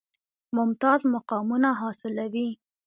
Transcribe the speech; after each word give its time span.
ممتاز 0.57 1.01
مقامونه 1.15 1.69
حاصلوي. 1.81 2.49